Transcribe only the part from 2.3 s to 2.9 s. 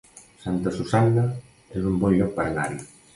per anar-hi